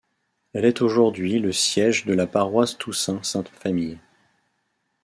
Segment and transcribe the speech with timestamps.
[0.53, 3.99] Elle est aujourd'hui le siège de la paroisse Toussaints Sainte-Famille.